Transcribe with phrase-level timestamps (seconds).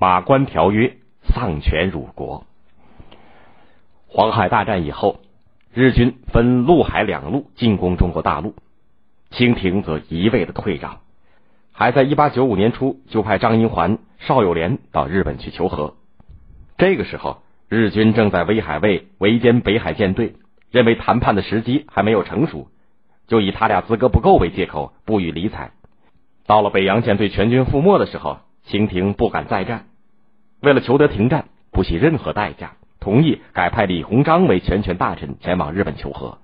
[0.00, 2.46] 马关条约丧权辱国。
[4.06, 5.20] 黄海大战以后，
[5.74, 8.54] 日军分陆海两路进攻中国大陆，
[9.30, 11.00] 清廷则一味的退让，
[11.70, 15.96] 还在一八九五年初就派张英环、邵友莲到日本去求和。
[16.78, 20.36] 这个时候，日军正在威海卫围歼北海舰队，
[20.70, 22.68] 认为谈判的时机还没有成熟，
[23.26, 25.72] 就以他俩资格不够为借口不予理睬。
[26.46, 29.88] 到了北洋舰队全军覆没的时候，清廷不敢再战，
[30.60, 36.38] 为了求得停战，不惜任何代价，同意改派李鸿章为全权大臣前往日本求和。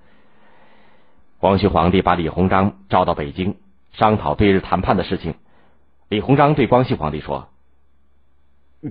[1.39, 3.55] 光绪皇帝把李鸿章召到北京，
[3.93, 5.35] 商讨对日谈判的事情。
[6.09, 7.49] 李鸿章对光绪皇帝说：“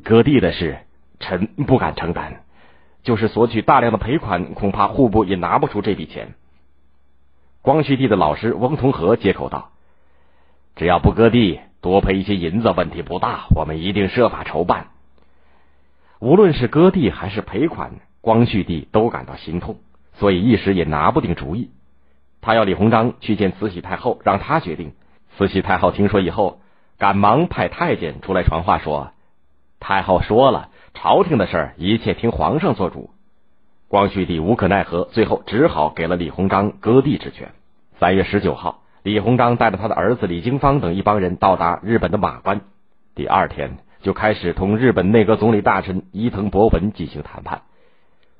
[0.05, 0.79] 割地的事。”
[1.19, 2.43] 臣不敢承担，
[3.03, 6.34] 就是索取大量的赔款，恐怕户部也拿不出这笔钱。
[7.62, 9.70] 光绪帝的老师翁同龢接口道
[10.77, 13.47] ：“只要不割地，多赔一些银子，问题不大。
[13.55, 14.89] 我们一定设法筹办。
[16.27, 19.77] 无论是割地还是赔款，光绪帝都感到心痛，
[20.14, 21.70] 所以一时也拿不定主意。
[22.41, 24.92] 他要李鸿章去见慈禧太后，让他决定。
[25.37, 26.59] 慈禧太后听说以后，
[26.98, 29.12] 赶忙派太监出来传话说：
[29.78, 33.11] 太后说了。”朝廷的事儿，一切听皇上做主。
[33.87, 37.53] 光绪帝无可奈何，最后只好给了李鸿章割地之权。
[38.00, 42.62] 三月十九号，李鸿章带着他的儿子李经方等一帮人到达日本的马关。
[43.15, 43.77] 第二天
[44.07, 47.62] 就开始同日本内阁总理大臣伊藤博文进行谈判。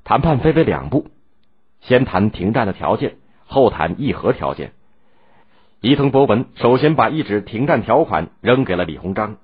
[0.05, 1.07] 谈判分为两步，
[1.81, 4.71] 先谈停战的条件，后谈议和条件。
[5.81, 9.35] 伊藤博文首先把一纸停战条款扔给了李鸿章。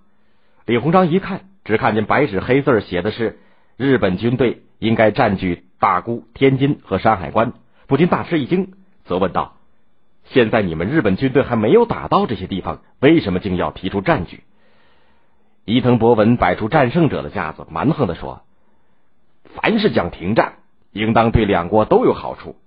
[0.66, 1.42] 李鸿章一看。
[1.66, 3.40] 只看见白纸黑字写的是
[3.76, 7.52] 日本军队应该占据大沽、天津和山海关，
[7.88, 9.58] 不禁大吃一惊，责问道
[10.24, 14.44] ：“现在你们日本军队还没有打到这些地方，为什么竟要提出占据？”
[15.66, 18.42] 伊藤博文摆出战胜者的架子，蛮横的说
[19.56, 20.56] ：“凡是讲停战，
[20.92, 22.58] 应当对两国都有好处。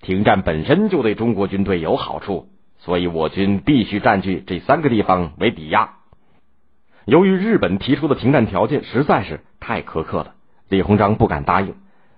[0.00, 5.98] 停战本身就对中国军队有好处，所以我军必须占据这三个地方为抵押。”
[7.04, 10.34] 由于日本提出的停战条件实在是太苛刻了，
[10.68, 11.74] 李鸿章不敢答应，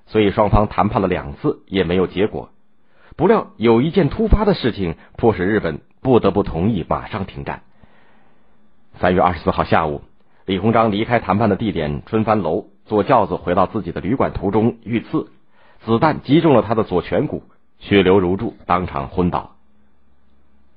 [0.07, 2.51] 所以双方谈判了两次也没有结果。
[3.17, 7.63] 不料有一件突发的事情，迫使日本不得不同意马上停战。
[9.01, 10.03] 三月二十四号下午，
[10.47, 15.29] 李鸿章离开谈判的地点春帆楼，坐轿子回到自己的旅馆途中遇刺，
[15.85, 17.43] 子弹击中了他的左颧骨，
[17.79, 19.57] 血流如注，当场昏倒。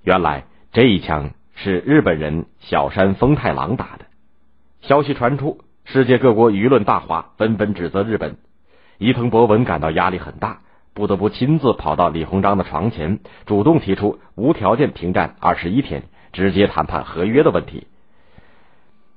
[0.03, 1.31] 原来这一枪。
[1.59, 4.05] 是日本人小山丰太郎打的。
[4.81, 8.37] 消息传出，世界各国舆论大哗，纷纷指责日本。
[8.99, 10.59] 伊藤博文感到压力很大，
[10.93, 17.87] 不得不亲自跑到李鸿章的床前，主动提出无条件停战二十一天，直接谈判合约的问题。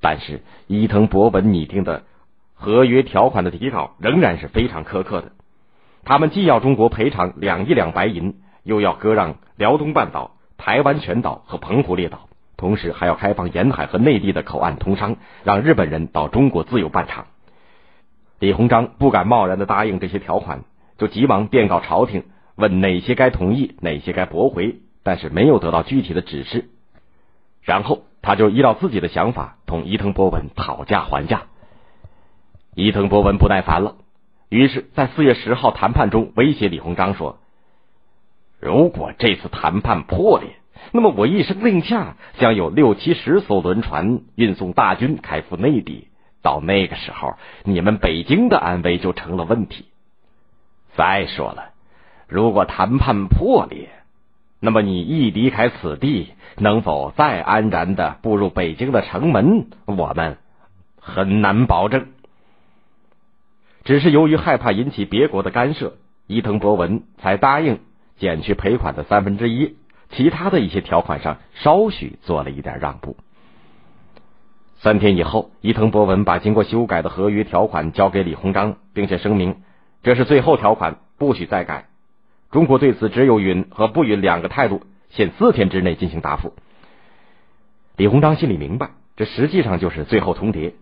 [0.00, 2.04] 但是伊藤博文拟定的
[2.54, 5.32] 合约条款的底稿仍然是非常苛刻的。
[6.04, 12.28] 他们既要中国赔偿两亿两白银，又要割让辽东半岛、台湾全岛和澎湖列岛。
[12.56, 17.26] 同时还要开放沿海和内地的口岸通商，让日本人到中国自由办厂。
[18.38, 20.64] 李鸿章不敢贸然的答应这些条款，
[20.98, 22.24] 就急忙电告朝廷，
[22.56, 26.68] 问哪些该同意，哪些该驳回，但是没有得到具体的指示。
[27.62, 31.42] 然后他就依照自己的想法同伊藤博文讨价还价。
[32.74, 33.96] 伊藤博文不耐烦了，
[34.48, 37.38] 于是，在四月十号谈判中威胁李鸿章说
[38.60, 40.56] ：“如果这次谈判破裂。”
[40.92, 46.08] 那么我一声令下，将有六七十艘轮船运送大军开赴内地。
[46.42, 49.84] 到那个时候，你们北京的安危就成了问题。
[50.96, 51.72] 再说了，
[52.28, 53.90] 如果谈判破裂，
[54.60, 60.36] 那么你一离开此地，能否再安然的步入北京的城门，我们
[61.00, 62.08] 很难保证。
[63.84, 65.94] 只是由于害怕引起别国的干涉，
[66.26, 67.80] 伊藤博文才答应
[68.18, 69.76] 减去赔款的三分之一。
[70.10, 73.16] 其他的一些条款上稍许做了一点让步。
[74.80, 79.62] 三天以后，伊藤博文把经过修改的合约条款交给李鸿章，并且声明
[80.02, 81.89] 这是最后条款，不许再改。
[82.50, 86.54] 中国对此只有允和不允两个态度，限四天之内进行答复。
[87.96, 90.74] 李鸿章心里明白，这实际上就是最后通牒。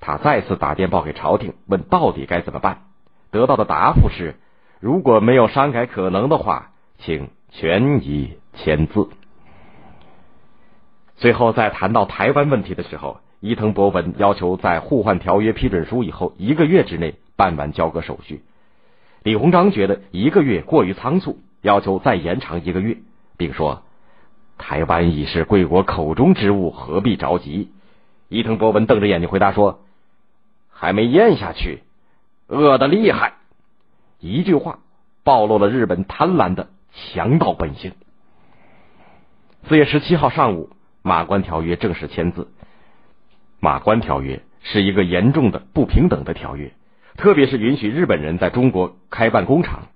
[0.00, 2.82] 他再次打电报给朝廷，问到底该怎么办。
[3.30, 4.36] 得到的答复是：
[4.80, 8.38] 如果没有删改可能的话，请全以。
[8.54, 9.08] 签字。
[11.14, 18.42] 最后，在谈到台湾问题的时候，伊藤博文要求在互换条约批准书以后一个月之内办完交割手续。
[19.22, 22.98] 李鸿章觉得一个月过于仓促，要求再延长一个月，
[23.36, 23.82] 并说
[24.56, 27.70] ：“台湾已是贵国口中之物，何必着急？”
[28.28, 29.80] 伊藤博文瞪着眼睛回答说
[30.70, 31.82] ：“还没咽下去，
[32.46, 33.34] 饿得厉害。
[34.20, 34.80] 一句话
[35.24, 37.92] 暴露了日本贪婪的强盗本性。
[39.68, 40.70] 四月十七号上午，
[41.02, 42.48] 马关条约正式签字。
[43.60, 46.72] 马关条约是一个严重的不平等的条约，
[47.18, 49.88] 特别是允许日本人在中国开办工厂，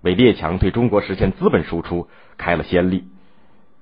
[0.00, 3.08] 为列强对中国实现资本输出开了先例。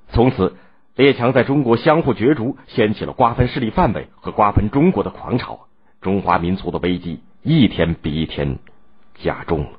[0.09, 0.57] 从此，
[0.95, 5.67] 列强在中国相互角逐，掀起了瓜分势力范围和瓜分中国的狂潮。
[6.01, 8.59] 中华民族的危机一天比一天
[9.17, 9.71] 加重了。